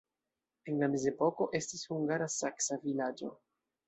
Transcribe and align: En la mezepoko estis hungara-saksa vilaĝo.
En 0.71 0.77
la 0.83 0.87
mezepoko 0.93 1.47
estis 1.59 1.83
hungara-saksa 1.93 2.79
vilaĝo. 2.87 3.31